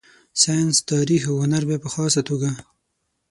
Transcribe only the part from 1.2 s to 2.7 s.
او هنر بیا په خاصه توګه.